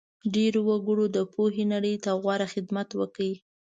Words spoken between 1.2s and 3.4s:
پوهې نړۍ ته غوره خدمت وکړ.